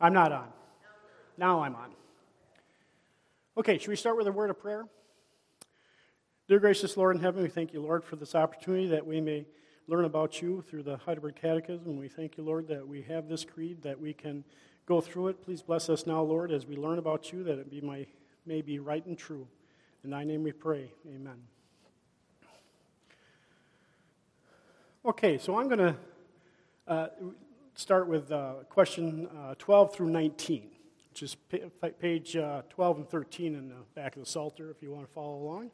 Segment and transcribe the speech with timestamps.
[0.00, 0.48] I'm not on.
[1.38, 1.90] Now I'm on.
[3.58, 4.86] Okay, should we start with a word of prayer?
[6.48, 9.46] Dear gracious Lord in heaven, we thank you, Lord, for this opportunity that we may
[9.88, 11.96] learn about you through the Heidelberg Catechism.
[11.96, 14.44] We thank you, Lord, that we have this creed, that we can
[14.84, 15.42] go through it.
[15.42, 18.06] Please bless us now, Lord, as we learn about you, that it be my,
[18.44, 19.46] may be right and true.
[20.04, 20.92] In thy name we pray.
[21.08, 21.36] Amen.
[25.04, 25.96] Okay, so I'm going to
[26.86, 27.08] uh,
[27.76, 30.70] start with uh, question uh, 12 through 19,
[31.10, 31.36] which is
[32.00, 35.12] page uh, 12 and 13 in the back of the Psalter if you want to
[35.12, 35.70] follow along.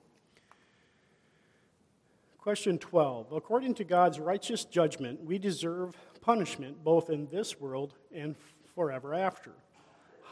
[2.38, 3.32] Question 12.
[3.32, 8.34] According to God's righteous judgment, we deserve punishment both in this world and
[8.74, 9.52] forever after.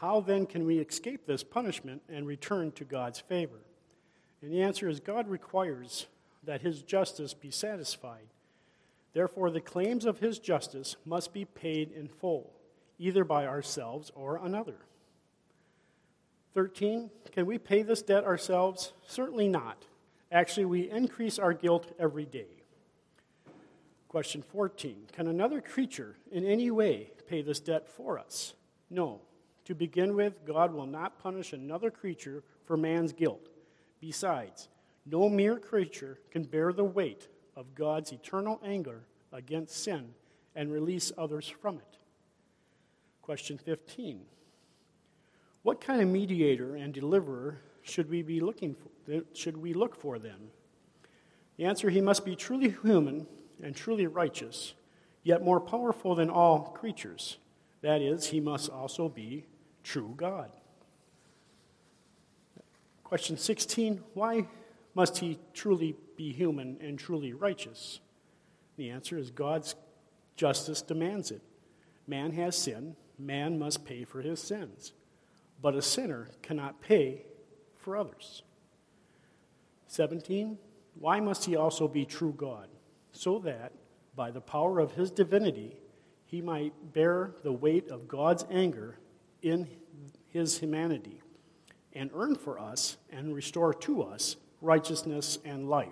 [0.01, 3.59] How then can we escape this punishment and return to God's favor?
[4.41, 6.07] And the answer is God requires
[6.43, 8.27] that his justice be satisfied.
[9.13, 12.53] Therefore, the claims of his justice must be paid in full,
[12.97, 14.77] either by ourselves or another.
[16.53, 17.09] 13.
[17.31, 18.93] Can we pay this debt ourselves?
[19.05, 19.85] Certainly not.
[20.31, 22.63] Actually, we increase our guilt every day.
[24.07, 28.53] Question 14 Can another creature in any way pay this debt for us?
[28.89, 29.21] No.
[29.65, 33.47] To begin with, God will not punish another creature for man's guilt.
[34.01, 34.67] Besides,
[35.05, 37.27] no mere creature can bear the weight
[37.61, 40.15] of God's eternal anger against sin
[40.55, 41.97] and release others from it.
[43.21, 44.21] Question 15
[45.61, 50.17] What kind of mediator and deliverer should we be looking for, should we look for
[50.17, 50.49] then?
[51.57, 53.27] The answer he must be truly human
[53.61, 54.73] and truly righteous,
[55.21, 57.37] yet more powerful than all creatures.
[57.81, 59.45] That is, he must also be
[59.83, 60.49] true God.
[63.03, 64.47] Question 16 Why
[64.93, 67.99] must he truly be human and truly righteous?
[68.77, 69.75] The answer is God's
[70.35, 71.41] justice demands it.
[72.07, 74.93] Man has sin, man must pay for his sins.
[75.61, 77.25] But a sinner cannot pay
[77.77, 78.43] for others.
[79.87, 80.57] 17.
[80.99, 82.67] Why must he also be true God?
[83.11, 83.73] So that,
[84.15, 85.77] by the power of his divinity,
[86.25, 88.97] he might bear the weight of God's anger
[89.41, 89.67] in
[90.29, 91.21] his humanity
[91.93, 95.89] and earn for us and restore to us righteousness and life.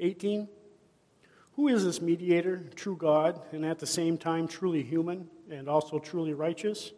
[0.00, 0.48] 18.
[1.54, 5.98] Who is this mediator, true God, and at the same time truly human and also
[5.98, 6.92] truly righteous?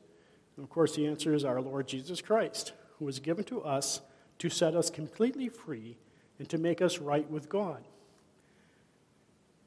[0.56, 4.00] And of course, the answer is our Lord Jesus Christ, who was given to us
[4.41, 5.96] to set us completely free
[6.38, 7.84] and to make us right with God.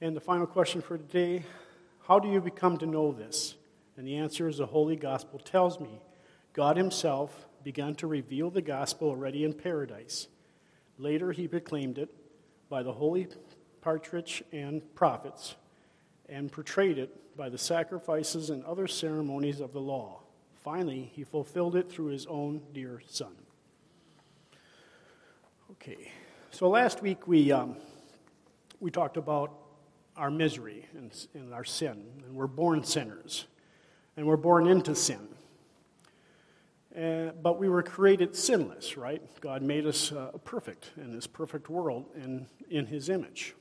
[0.02, 1.46] And the final question for today
[2.08, 3.56] how do you become to know this?
[3.96, 6.02] And the answer is the Holy Gospel tells me
[6.52, 10.28] God Himself began to reveal the gospel already in paradise.
[10.98, 12.10] Later, He proclaimed it
[12.70, 13.28] by the Holy
[13.82, 15.56] patriarchs and prophets
[16.30, 20.22] and portrayed it by the sacrifices and other ceremonies of the law.
[20.64, 23.36] Finally, he fulfilled it through his own dear son.
[25.72, 26.12] Okay,
[26.52, 27.76] so last week we, um,
[28.80, 29.52] we talked about
[30.16, 33.48] our misery and, and our sin, and we're born sinners,
[34.16, 35.28] and we're born into sin.
[36.96, 39.22] Uh, but we were created sinless, right?
[39.40, 43.56] God made us uh, perfect in this perfect world and in his image.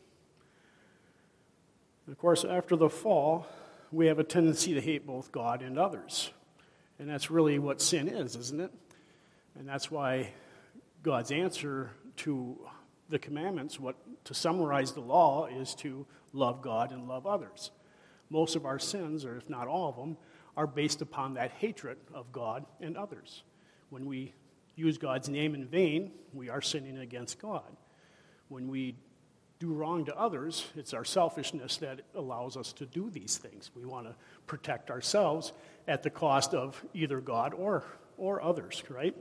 [2.06, 3.46] And of course, after the fall,
[3.92, 6.32] we have a tendency to hate both God and others.
[6.98, 8.72] And that's really what sin is, isn't it?
[9.56, 10.32] And that's why
[11.02, 12.58] God's answer to
[13.08, 17.70] the commandments, what to summarize the law, is to love God and love others.
[18.28, 20.16] Most of our sins, or if not all of them,
[20.56, 23.42] are based upon that hatred of God and others.
[23.90, 24.34] When we
[24.76, 27.76] use God's name in vain, we are sinning against God.
[28.48, 28.94] When we
[29.58, 33.70] do wrong to others, it's our selfishness that allows us to do these things.
[33.76, 34.14] We want to
[34.46, 35.52] protect ourselves
[35.86, 37.84] at the cost of either God or,
[38.16, 39.14] or others, right?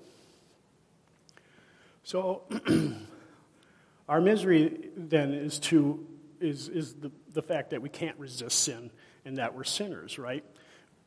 [2.03, 2.43] So,
[4.09, 6.05] our misery then is to
[6.39, 8.91] is, is the, the fact that we can't resist sin
[9.25, 10.43] and that we're sinners, right?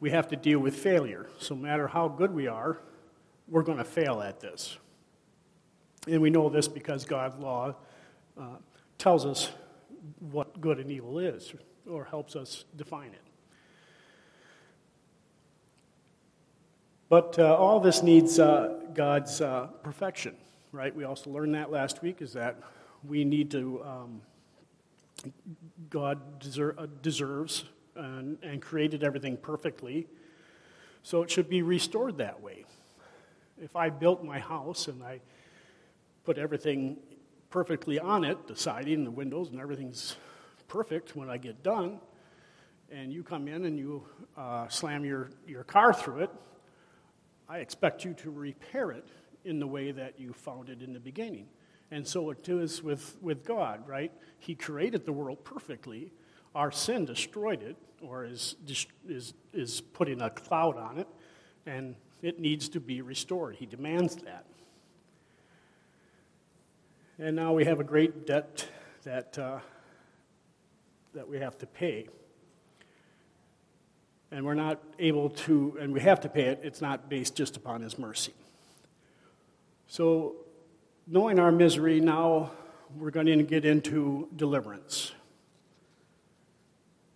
[0.02, 1.28] We have to deal with failure.
[1.38, 2.81] So, no matter how good we are,
[3.46, 4.76] we're going to fail at this.
[6.08, 7.76] And we know this because God's law
[8.37, 8.56] uh,
[8.99, 9.52] tells us
[10.19, 11.54] what good and evil is,
[11.88, 13.22] or helps us define it.
[17.08, 20.34] But uh, all this needs uh, God's uh, perfection,
[20.72, 20.93] right?
[20.93, 22.58] We also learned that last week, is that
[23.04, 24.22] we need to, um,
[25.90, 27.66] God deser- uh, deserves
[27.96, 30.06] and, and created everything perfectly,
[31.02, 32.64] so it should be restored that way.
[33.60, 35.20] If I built my house and I
[36.24, 36.98] put everything
[37.50, 40.16] perfectly on it, the siding the windows and everything's
[40.68, 42.00] perfect when I get done,
[42.90, 44.04] and you come in and you
[44.36, 46.30] uh, slam your, your car through it,
[47.48, 49.06] I expect you to repair it
[49.44, 51.48] in the way that you found it in the beginning.
[51.90, 54.12] And so it is with, with God, right?
[54.38, 56.12] He created the world perfectly.
[56.54, 58.56] Our sin destroyed it, or is,
[59.08, 61.08] is, is putting a cloud on it,
[61.66, 63.56] and it needs to be restored.
[63.56, 64.44] He demands that.
[67.19, 68.66] And now we have a great debt
[69.04, 69.60] that, uh,
[71.14, 72.08] that we have to pay.
[74.31, 77.56] And we're not able to, and we have to pay it, it's not based just
[77.56, 78.32] upon His mercy.
[79.87, 80.37] So,
[81.06, 82.50] knowing our misery, now
[82.96, 85.12] we're going to get into deliverance.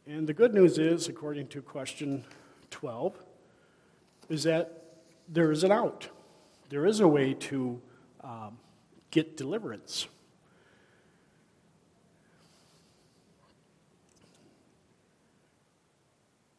[0.09, 2.25] And the good news is, according to question
[2.71, 3.17] 12,
[4.29, 4.85] is that
[5.29, 6.09] there is an out.
[6.69, 7.81] There is a way to
[8.23, 8.59] um,
[9.11, 10.07] get deliverance.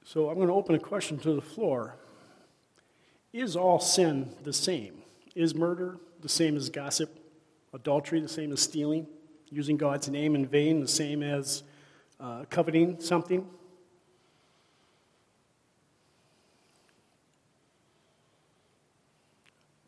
[0.03, 1.95] So I'm going to open a question to the floor.
[3.31, 5.03] Is all sin the same?
[5.35, 7.17] Is murder the same as gossip?
[7.73, 9.07] Adultery the same as stealing?
[9.49, 11.63] Using God's name in vain the same as
[12.19, 13.47] uh, coveting something?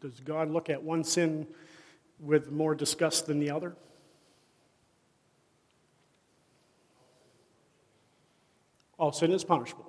[0.01, 1.47] Does God look at one sin
[2.19, 3.75] with more disgust than the other?
[8.97, 9.88] All sin is punishable.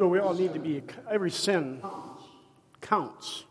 [0.00, 1.82] So we all need to be, every sin
[2.80, 3.44] counts.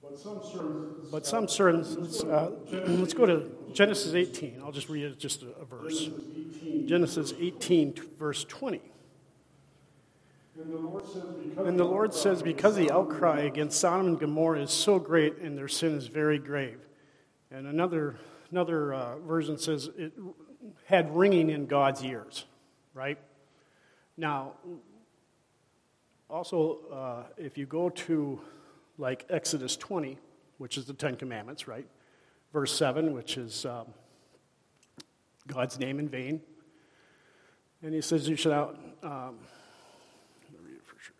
[0.00, 1.84] But some certain,
[2.30, 4.62] uh, let's go to Genesis 18.
[4.64, 6.08] I'll just read just a, a verse.
[6.86, 8.80] Genesis 18, verse 20.
[11.58, 15.58] And the Lord says, Because the outcry against Sodom and Gomorrah is so great and
[15.58, 16.78] their sin is very grave.
[17.50, 18.16] And another,
[18.50, 20.14] another uh, version says it
[20.86, 22.46] had ringing in God's ears,
[22.94, 23.18] right?
[24.16, 24.52] Now,
[26.32, 28.40] also, uh, if you go to
[28.96, 30.18] like Exodus 20,
[30.56, 31.86] which is the Ten Commandments, right?
[32.52, 33.86] Verse 7, which is um,
[35.46, 36.40] God's name in vain.
[37.82, 38.78] And he says, You shall out.
[39.02, 39.38] Um,
[40.64, 41.14] read it for sure.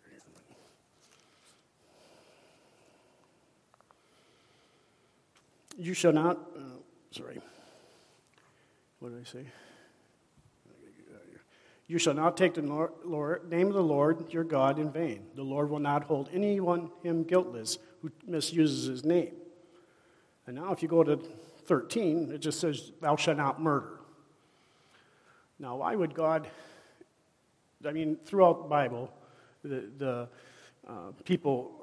[5.77, 6.61] You shall not, uh,
[7.11, 7.39] sorry,
[8.99, 9.45] what did I say?
[11.87, 15.25] You shall not take the name of the Lord your God in vain.
[15.35, 19.33] The Lord will not hold anyone him guiltless who misuses his name.
[20.47, 21.17] And now, if you go to
[21.65, 23.99] 13, it just says, Thou shalt not murder.
[25.59, 26.49] Now, why would God,
[27.85, 29.13] I mean, throughout the Bible,
[29.63, 30.29] the, the
[30.87, 31.81] uh, people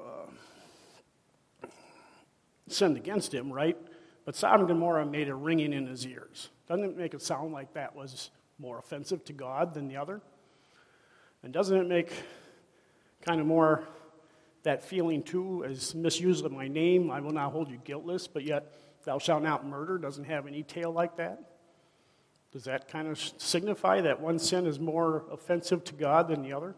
[1.63, 1.67] uh,
[2.67, 3.77] sinned against him, right?
[4.25, 6.49] But Sodom and Gomorrah made a ringing in his ears.
[6.67, 8.29] Doesn't it make it sound like that was
[8.61, 10.21] more offensive to God than the other?
[11.43, 12.13] And doesn't it make
[13.21, 13.83] kind of more
[14.63, 18.43] that feeling too as misuse of my name, I will not hold you guiltless, but
[18.43, 18.71] yet
[19.03, 21.39] thou shalt not murder doesn't have any tail like that?
[22.51, 26.53] Does that kind of signify that one sin is more offensive to God than the
[26.53, 26.75] other?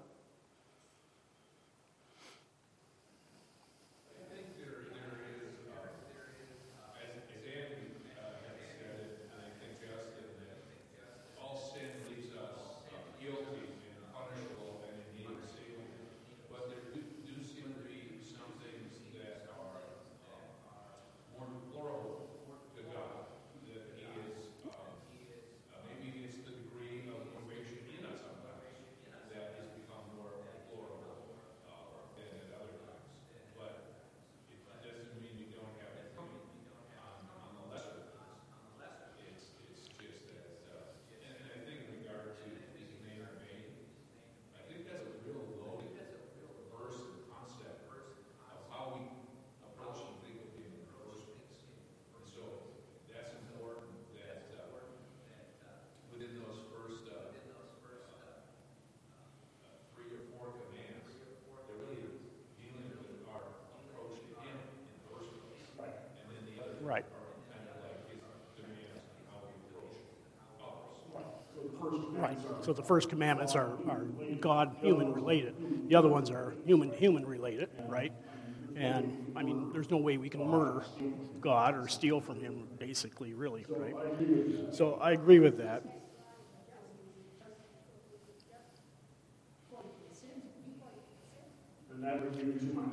[72.23, 72.39] Right.
[72.61, 74.05] So the first commandments are, are
[74.39, 75.89] God human related.
[75.89, 78.13] The other ones are human human related, right?
[78.77, 80.85] And I mean, there's no way we can murder
[81.41, 83.93] God or steal from Him, basically, really, right?
[84.71, 85.83] So I agree with that.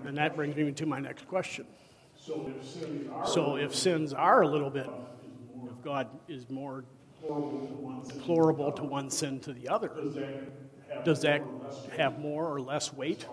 [0.07, 1.67] And that brings me to my next question.
[2.17, 4.91] So if sins are a little bit,
[5.67, 6.85] if God is more
[8.09, 9.91] deplorable to one sin to the other,
[11.05, 11.43] does that
[11.97, 13.27] have more or less weight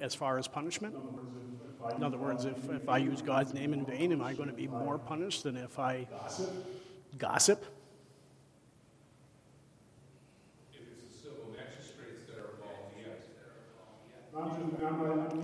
[0.00, 0.94] as far as punishment?
[1.96, 4.54] In other words, if, if I use God's name in vain, am I going to
[4.54, 6.06] be more punished than if I
[7.16, 7.64] gossip?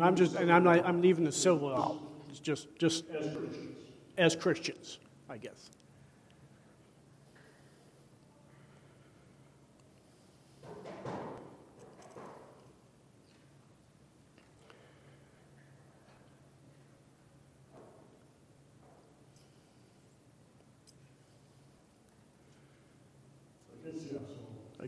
[0.01, 1.99] I'm just, and I'm, not, I'm leaving the civil out.
[2.29, 3.77] It's just, just as Christians,
[4.17, 5.71] as Christians I guess.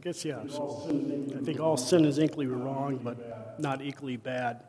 [0.06, 0.46] Guess, yeah.
[0.48, 0.86] So
[1.34, 4.62] I think all sin is equally wrong, but not equally bad.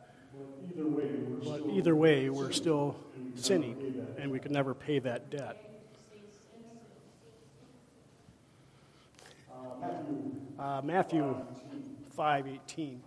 [1.43, 2.95] But either way, we're still
[3.35, 5.63] sinning, and we can never pay that debt.
[10.57, 11.35] Uh, Matthew
[12.17, 12.97] 5:18.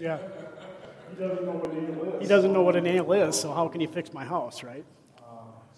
[0.00, 0.18] Yeah.
[1.10, 2.22] He doesn't know what a nail is.
[2.22, 2.76] He doesn't know what
[3.28, 4.84] is, so how can he fix my house, right?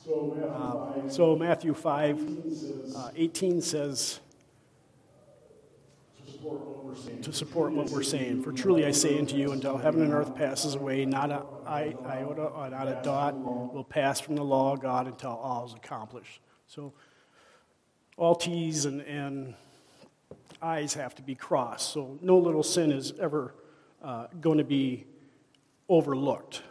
[0.05, 4.21] so, Matthew uh, 5, so Matthew 5 uh, 18 says,
[7.23, 8.43] to support what we're saying.
[8.43, 12.43] For truly I say unto you, until heaven and earth passes away, not a iota
[12.43, 16.41] or not a dot will pass from the law of God until all is accomplished.
[16.67, 16.93] So
[18.17, 19.55] all T's and, and
[20.61, 21.93] I's have to be crossed.
[21.93, 23.55] So no little sin is ever
[24.03, 25.07] uh, going to be
[25.89, 26.63] overlooked.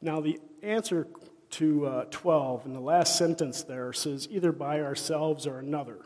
[0.00, 1.08] Now, the answer
[1.50, 5.98] to uh, 12 in the last sentence there says either by ourselves or another.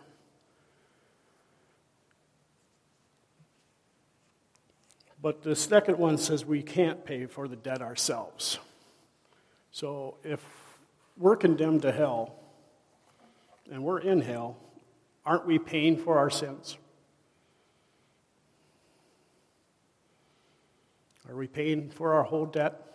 [5.20, 8.58] But the second one says we can't pay for the debt ourselves.
[9.70, 10.44] So if
[11.16, 12.34] we're condemned to hell
[13.70, 14.56] and we're in hell,
[15.24, 16.76] Aren't we paying for our sins?
[21.28, 22.92] Are we paying for our whole debt?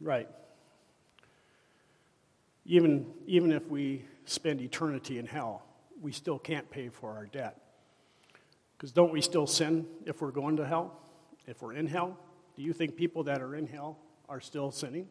[0.00, 0.28] Right.
[2.64, 5.62] Even, even if we spend eternity in hell,
[6.00, 7.60] we still can't pay for our debt.
[8.76, 11.00] Because don't we still sin if we're going to hell?
[11.50, 12.16] If we're in hell,
[12.56, 15.08] do you think people that are in hell are still sinning?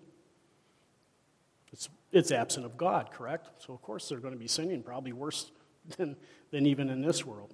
[1.73, 3.49] It's, it's absent of God, correct?
[3.59, 5.51] So, of course, they're going to be sinning, probably worse
[5.97, 6.15] than,
[6.51, 7.53] than even in this world.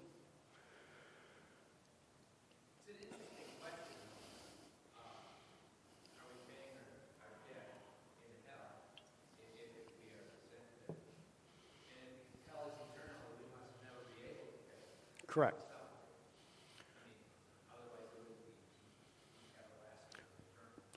[15.28, 15.65] Correct.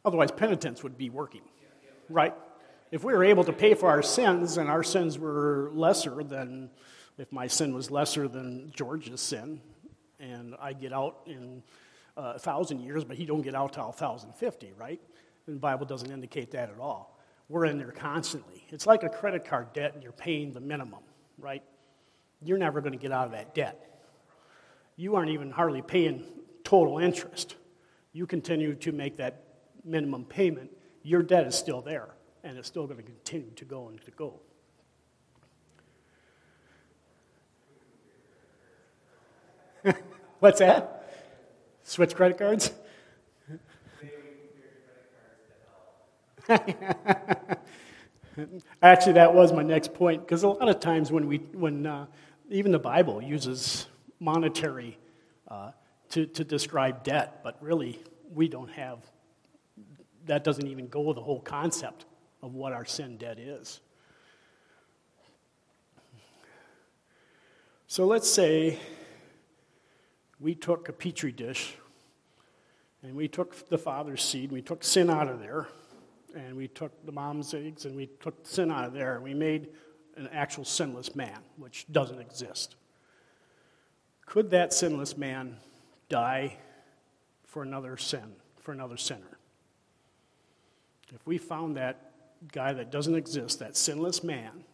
[0.08, 1.42] Otherwise, penitence would be working,
[2.08, 2.34] right?
[2.90, 6.70] If we were able to pay for our sins and our sins were lesser than,
[7.18, 9.60] if my sin was lesser than George's sin,
[10.18, 11.62] and I get out in
[12.16, 14.98] uh, a thousand years, but he don't get out till 1050, right?
[15.46, 17.20] And the Bible doesn't indicate that at all.
[17.50, 18.64] We're in there constantly.
[18.70, 21.02] It's like a credit card debt and you're paying the minimum,
[21.36, 21.62] right?
[22.40, 24.00] You're never going to get out of that debt.
[24.96, 26.24] You aren't even hardly paying
[26.64, 27.56] total interest.
[28.14, 29.47] You continue to make that
[29.88, 30.70] minimum payment,
[31.02, 32.08] your debt is still there,
[32.44, 34.40] and it's still going to continue to go and to go.
[40.40, 41.10] What's that?
[41.82, 42.72] Switch credit cards?
[48.82, 52.06] Actually, that was my next point because a lot of times when we, when uh,
[52.50, 53.86] even the Bible uses
[54.20, 54.98] monetary
[55.48, 55.72] uh,
[56.10, 57.98] to, to describe debt, but really
[58.32, 58.98] we don't have
[60.28, 62.06] that doesn't even go with the whole concept
[62.42, 63.80] of what our sin debt is.
[67.86, 68.78] So let's say
[70.38, 71.74] we took a petri dish
[73.02, 75.68] And we took the father's seed, and we took sin out of there,
[76.34, 79.34] and we took the mom's eggs, and we took sin out of there, and we
[79.34, 79.68] made
[80.16, 82.74] an actual sinless man, which doesn't exist.
[84.26, 85.56] Could that sinless man
[86.08, 86.56] die
[87.44, 89.37] for another sin, for another sinner?
[91.14, 92.12] If we found that
[92.52, 94.64] guy that doesn't exist, that sinless man,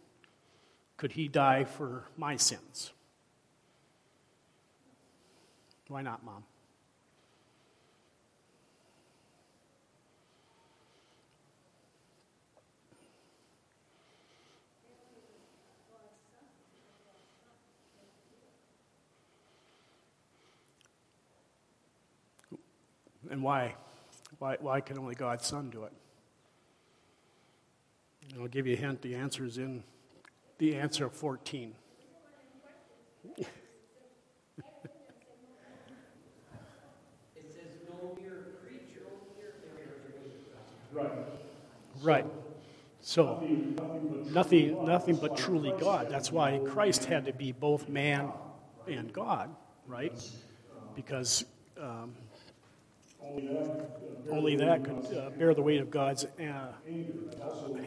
[0.97, 2.93] could he die for my sins?
[5.89, 6.45] Why not, Mom?
[23.31, 23.75] And why?
[24.39, 25.93] Why, why can only God's Son do it?
[28.35, 29.01] And I'll give you a hint.
[29.01, 29.85] The answer is in
[30.59, 31.73] the answer of 14.
[40.93, 41.11] Right.
[42.03, 42.27] Right.
[43.01, 43.41] So,
[44.27, 46.09] nothing, nothing but truly God.
[46.11, 48.33] That's why Christ had to be both man
[48.89, 49.55] and God,
[49.87, 50.13] right?
[50.97, 51.45] Because
[51.81, 52.15] um,
[54.31, 56.73] only that could uh, bear the weight of God's uh,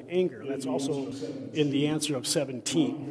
[0.09, 0.45] anger.
[0.47, 1.09] That's also
[1.53, 3.09] in the answer of 17.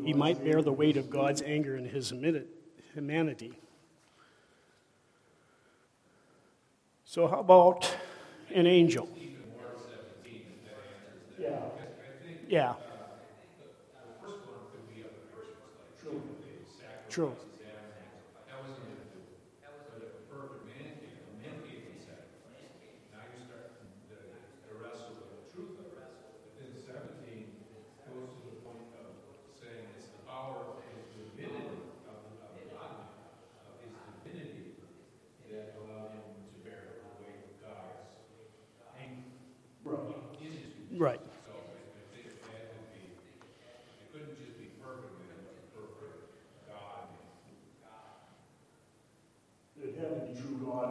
[0.00, 2.12] He might bear the weight of God's anger in his
[2.94, 3.60] humanity.
[7.04, 7.94] So, how about
[8.54, 9.08] an angel?
[11.36, 11.70] Yeah.
[12.48, 12.74] Yeah.
[17.08, 17.36] True.
[40.98, 41.20] Right.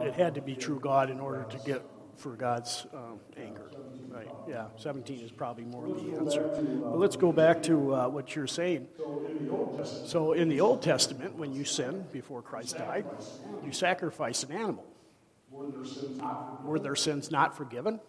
[0.00, 1.84] It had to be true God in order to get
[2.16, 3.70] for God's um, anger.
[4.08, 4.28] Right.
[4.48, 4.68] Yeah.
[4.76, 6.42] 17 is probably more of the answer.
[6.82, 8.88] But let's go back to uh, what you're saying.
[10.06, 13.04] So in the Old Testament, when you sin before Christ died,
[13.62, 14.86] you sacrifice an animal.
[15.50, 18.00] Were their sins not forgiven?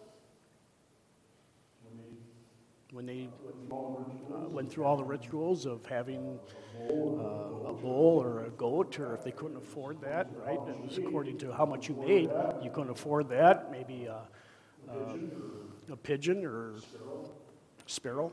[3.00, 3.28] When they
[3.72, 6.38] uh, went through all the rituals of having
[6.78, 10.58] uh, a bull or a goat, or if they couldn't afford that, right?
[10.68, 12.30] It was according to how much you made.
[12.62, 14.20] You couldn't afford that, maybe a,
[14.90, 15.18] a,
[15.92, 16.74] a pigeon or
[17.86, 18.30] sparrow.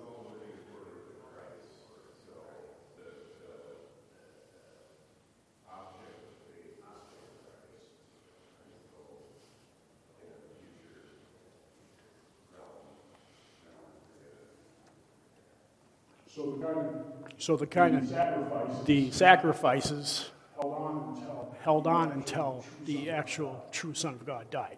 [16.38, 16.96] So the kind of,
[17.40, 23.66] so the, kind of sacrifices, the sacrifices held on until, held on until the actual
[23.72, 24.78] true Son of God died.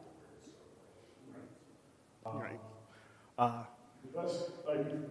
[2.26, 2.62] Right.
[3.38, 3.64] Uh,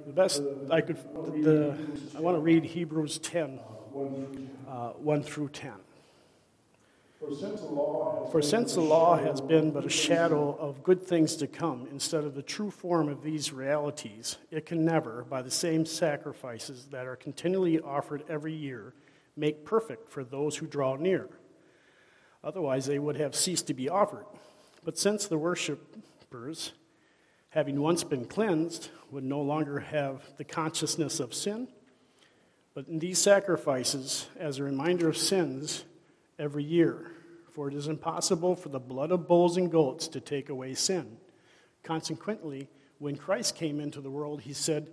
[0.07, 0.97] the best I could,
[1.45, 1.77] the,
[2.17, 3.61] I want to read Hebrews 10,
[4.67, 5.73] uh, 1 through 10.
[7.21, 7.35] For
[8.43, 12.37] since the law has been but a shadow of good things to come, instead of
[12.37, 17.17] the true form of these realities, it can never, by the same sacrifices that are
[17.17, 18.95] continually offered every year,
[19.37, 21.29] make perfect for those who draw near.
[22.45, 24.27] Otherwise, they would have ceased to be offered.
[24.85, 26.73] But since the worshippers,
[27.51, 31.67] having once been cleansed, would no longer have the consciousness of sin,
[32.75, 35.85] but in these sacrifices, as a reminder of sins,
[36.39, 37.11] every year,
[37.53, 41.17] for it is impossible for the blood of bulls and goats to take away sin.
[41.83, 44.91] Consequently, when Christ came into the world, he said,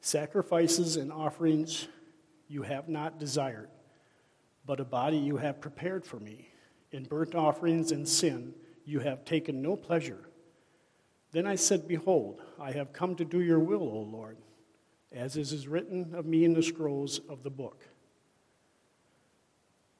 [0.00, 1.88] Sacrifices and offerings
[2.48, 3.68] you have not desired,
[4.66, 6.48] but a body you have prepared for me.
[6.90, 10.28] In burnt offerings and sin you have taken no pleasure.
[11.30, 14.36] Then I said, Behold, I have come to do your will, O Lord,
[15.10, 17.88] as is written of me in the scrolls of the book.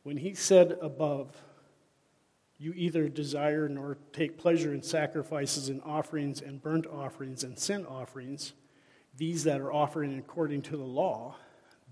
[0.03, 1.35] When he said above,
[2.59, 7.87] You either desire nor take pleasure in sacrifices and offerings and burnt offerings and sin
[7.87, 8.53] offerings,
[9.17, 11.37] these that are offered according to the law,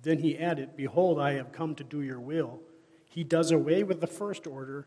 [0.03, 2.61] then he added, Behold, I have come to do your will.
[3.05, 4.87] He does away with the first order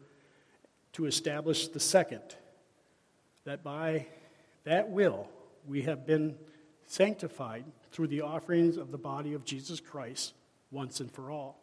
[0.93, 2.35] to establish the second,
[3.45, 4.07] that by
[4.63, 5.27] that will
[5.67, 6.35] we have been
[6.87, 10.33] sanctified through the offerings of the body of Jesus Christ
[10.71, 11.62] once and for all.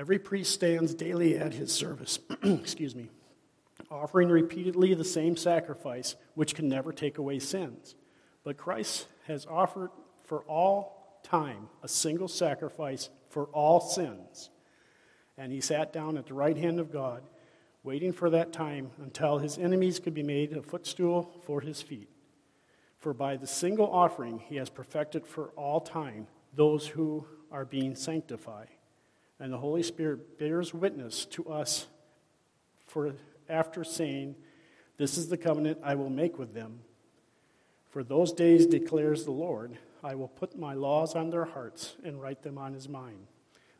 [0.00, 3.10] Every priest stands daily at his service, excuse me,
[3.90, 7.94] offering repeatedly the same sacrifice, which can never take away sins.
[8.42, 9.90] But Christ has offered
[10.24, 14.48] for all time a single sacrifice for all sins.
[15.36, 17.22] And he sat down at the right hand of God,
[17.82, 22.08] waiting for that time until his enemies could be made a footstool for his feet.
[22.96, 27.94] For by the single offering he has perfected for all time those who are being
[27.94, 28.68] sanctified.
[29.40, 31.86] And the Holy Spirit bears witness to us
[32.86, 33.14] for
[33.48, 34.36] after saying,
[34.98, 36.80] This is the covenant I will make with them.
[37.88, 42.20] For those days, declares the Lord, I will put my laws on their hearts and
[42.20, 43.26] write them on his mind.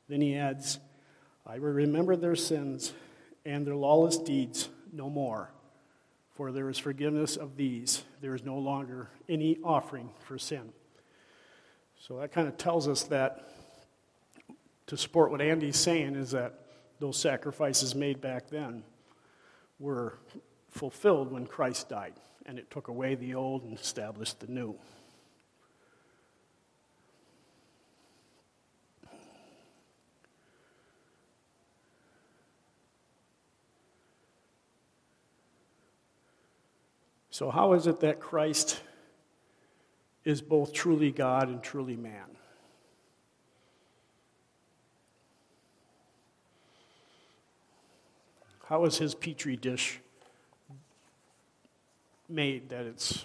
[0.08, 0.80] Then he adds,
[1.46, 2.92] I will remember their sins
[3.44, 5.50] and their lawless deeds no more.
[6.34, 8.02] For there is forgiveness of these.
[8.20, 10.72] There is no longer any offering for sin.
[12.00, 13.50] So that kind of tells us that
[14.90, 16.52] to support what Andy's saying is that
[16.98, 18.82] those sacrifices made back then
[19.78, 20.18] were
[20.68, 24.74] fulfilled when Christ died, and it took away the old and established the new.
[37.30, 38.80] So, how is it that Christ
[40.24, 42.39] is both truly God and truly man?
[48.70, 49.98] How is his petri dish
[52.28, 53.24] made that it's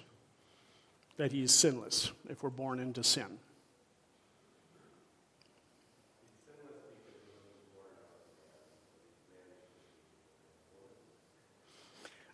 [1.18, 3.38] that he is sinless if we're born into sin?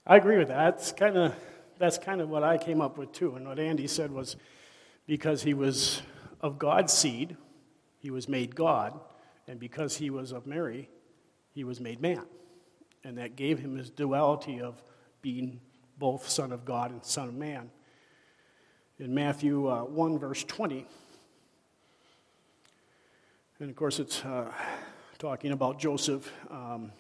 [0.08, 0.78] I agree with that.
[0.78, 1.36] That's kind of
[1.78, 3.36] that's kind of what I came up with too.
[3.36, 4.38] And what Andy said was
[5.06, 6.02] because he was
[6.40, 7.36] of God's seed,
[8.00, 8.98] he was made God,
[9.50, 10.88] and because he was of Mary,
[11.54, 12.24] he was made man
[13.04, 14.82] and that gave him his duality of
[15.22, 15.60] being
[15.98, 17.70] both Son of God and Son of Man.
[19.00, 20.86] In Matthew uh, 1, verse 20,
[23.60, 24.52] and of course it's uh,
[25.20, 26.92] talking about Joseph um,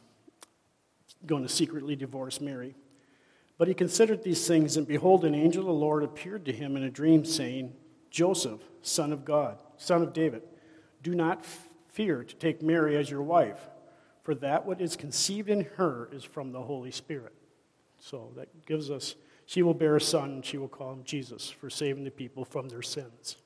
[1.26, 2.76] going to secretly divorce Mary.
[3.58, 6.76] But he considered these things, and behold, an angel of the Lord appeared to him
[6.76, 7.74] in a dream, saying,
[8.10, 10.44] Joseph, son of God, son of David,
[11.04, 11.46] do not
[11.90, 13.60] fear to take Mary as your wife
[14.24, 17.34] for that what is conceived in her is from the Holy Spirit.
[18.00, 21.50] So that gives us, she will bear a son, and she will call him Jesus
[21.50, 23.38] for saving the people from their sins.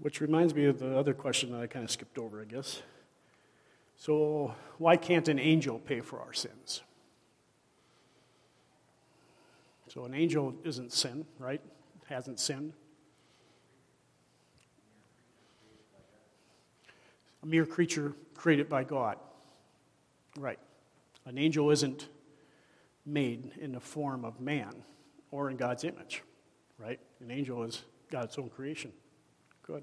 [0.00, 2.82] Which reminds me of the other question that I kind of skipped over, I guess.
[3.96, 6.82] So, why can't an angel pay for our sins?
[9.92, 11.60] So an angel isn't sin, right?
[12.08, 12.72] Hasn't sinned.
[17.42, 19.18] A mere creature created by God.
[20.38, 20.58] Right.
[21.26, 22.08] An angel isn't
[23.04, 24.72] made in the form of man
[25.30, 26.22] or in God's image,
[26.78, 26.98] right?
[27.20, 28.92] An angel is God's own creation.
[29.66, 29.82] Good.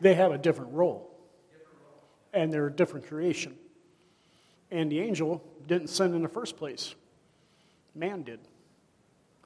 [0.00, 1.10] They have a different role.
[2.32, 3.56] And they're a different creation.
[4.70, 6.94] And the angel didn't sin in the first place,
[7.94, 8.40] man did.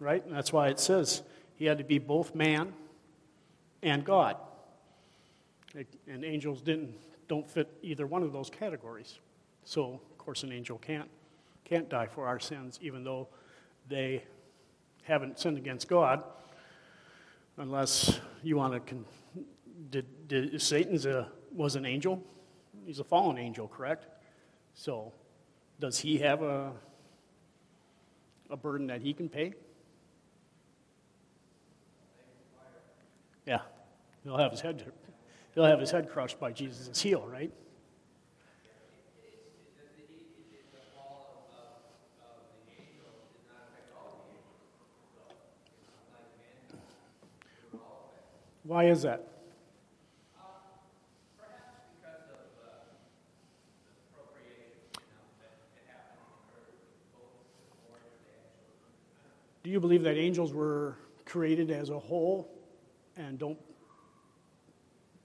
[0.00, 0.24] Right?
[0.24, 1.22] And that's why it says
[1.56, 2.72] he had to be both man
[3.82, 4.36] and God.
[6.08, 6.94] And angels didn't
[7.28, 9.18] don't fit either one of those categories.
[9.64, 11.08] So, of course, an angel can't
[11.64, 13.28] can't die for our sins, even though
[13.88, 14.24] they
[15.04, 16.22] haven't sinned against God,
[17.56, 19.06] unless you want to con-
[19.90, 22.22] did, did Satan's a, was an angel?
[22.86, 24.06] He's a fallen angel, correct?
[24.74, 25.12] So,
[25.78, 26.72] does he have a,
[28.50, 29.54] a burden that he can pay?
[33.46, 33.60] Yeah,
[34.22, 34.92] he'll have his head
[35.54, 37.52] he'll have his head crushed by Jesus' heel, right?
[48.64, 49.31] Why is that?
[59.72, 62.50] You believe that angels were created as a whole
[63.16, 63.58] and don't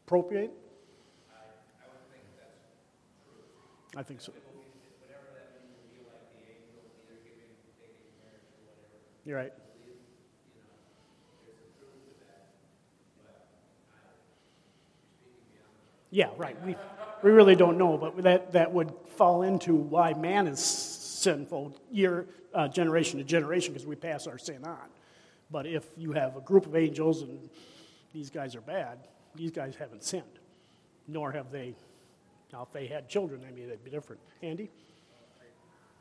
[0.05, 0.51] procreate?
[3.95, 4.31] I think so.
[9.25, 9.53] You're right.
[16.09, 16.55] Yeah, right.
[16.63, 16.75] We,
[17.21, 20.59] we really don't know, but that, that would fall into why man is
[21.27, 24.87] sinful year, uh, generation to generation, because we pass our sin on.
[25.51, 27.49] But if you have a group of angels and
[28.13, 28.99] these guys are bad,
[29.35, 30.39] these guys haven't sinned,
[31.05, 31.75] nor have they.
[32.53, 34.21] Now, if they had children, I mean, they'd be different.
[34.41, 34.71] Andy?
[34.71, 35.43] I,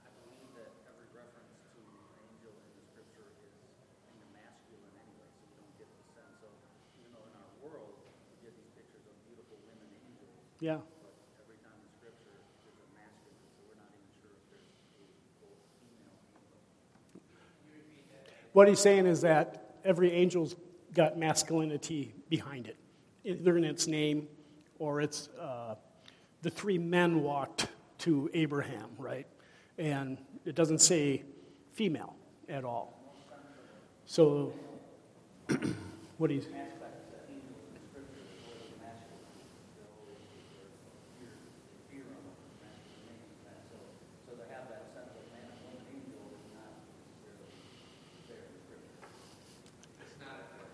[0.07, 1.81] I believe that every reference to
[2.23, 3.59] angel in the scripture is
[4.07, 6.55] in the masculine anyway, so we don't get the sense of,
[7.03, 7.99] even though in our world,
[8.31, 10.79] we get these pictures of beautiful women angels, Yeah.
[11.03, 11.11] but
[11.43, 15.07] every time in scripture, there's a masculine, so we're not even sure if there's a
[15.43, 16.63] full female angel.
[18.57, 20.57] What he's saying is that every angel's
[20.95, 22.79] got masculinity behind it,
[23.23, 24.29] either in its name
[24.79, 25.75] or it's uh,
[26.41, 27.67] the three men walked
[27.99, 29.27] to Abraham, right?
[29.77, 30.17] And
[30.47, 31.23] it doesn't say
[31.75, 32.17] female
[32.49, 32.99] at all.
[34.07, 34.55] So,
[36.17, 36.47] what he's.
[44.27, 47.55] So to have that sense of man and woman angel is not necessarily
[48.27, 49.07] there in scripture.
[50.03, 50.67] It's not a thing.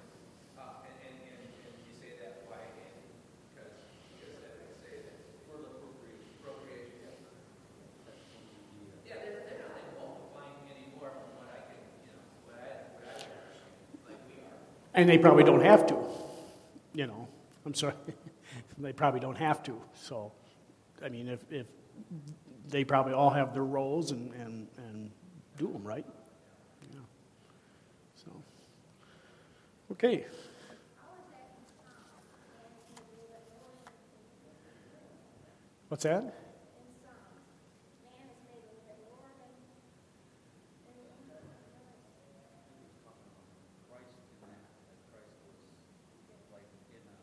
[0.57, 3.12] Uh, and, and, and, and you say that why, Andy?
[3.53, 3.77] Because,
[4.16, 7.12] because that would say that for the procreation, procreation.
[9.05, 11.77] Yeah, they're, they're not like multiplying anymore from what I can,
[12.09, 13.61] you know, what I, what I understand,
[14.09, 14.57] like we are.
[14.94, 15.96] And they probably don't have to,
[16.94, 17.28] you know.
[17.64, 17.94] I'm sorry.
[18.78, 19.81] they probably don't have to.
[19.94, 20.33] So,
[21.05, 21.66] I mean, if, if
[22.68, 25.11] they probably all have their roles and, and, and
[25.59, 26.07] do them, right?
[26.92, 27.00] Yeah.
[28.24, 28.31] So,
[29.92, 30.26] okay.
[35.92, 36.24] What's that?
[43.92, 45.37] Christ in that, that Christ
[46.33, 46.64] was like
[46.96, 47.20] in a,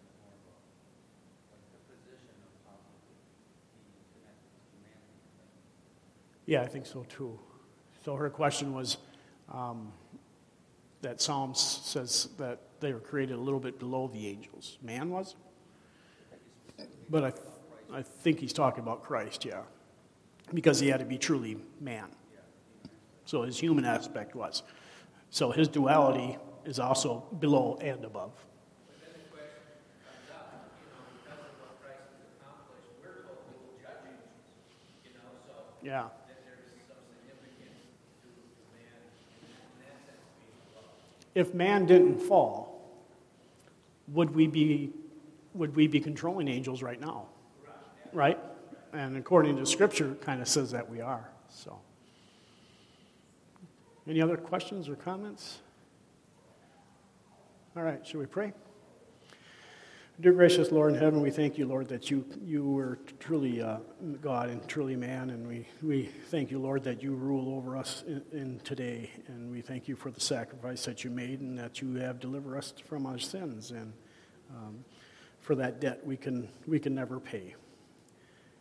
[0.00, 0.56] in a more of a,
[1.52, 5.20] like the position of how he connected to humanity.
[6.50, 7.38] Yeah, I think so too.
[8.04, 8.96] So her question was
[9.52, 9.92] um,
[11.00, 14.76] that Psalms says that they were created a little bit below the angels.
[14.82, 15.36] Man was?
[17.08, 17.22] But
[17.92, 19.60] I, I think he's talking about Christ, yeah.
[20.52, 22.08] Because he had to be truly man.
[23.26, 24.64] So his human aspect was.
[25.30, 28.32] So his duality is also below and above.
[28.88, 29.54] But then the question
[30.02, 30.50] comes up,
[30.82, 34.34] you know, because of what Christ has accomplished, we're told we will judge angels,
[35.06, 35.54] you know, so
[35.86, 36.10] Yeah.
[36.26, 37.78] that there's some significance
[38.18, 40.90] to, to man in that, in that sense being above.
[41.34, 42.70] If man didn't fall,
[44.08, 44.90] would we be,
[45.54, 47.26] would we be controlling angels right now?
[48.12, 48.38] Right?
[48.92, 51.30] And according to Scripture, kind of says that we are.
[51.48, 51.78] So,
[54.08, 55.58] any other questions or comments?
[57.76, 58.52] All right, shall we pray?
[60.20, 63.78] Dear gracious Lord in heaven, we thank you, Lord, that you, you were truly uh,
[64.20, 65.30] God and truly man.
[65.30, 69.10] And we, we thank you, Lord, that you rule over us in, in today.
[69.28, 72.58] And we thank you for the sacrifice that you made and that you have delivered
[72.58, 73.70] us from our sins.
[73.70, 73.94] And
[74.50, 74.84] um,
[75.40, 77.54] for that debt we can, we can never pay.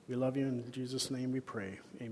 [0.07, 0.45] We love you.
[0.45, 1.79] In Jesus' name we pray.
[1.97, 2.07] Amen.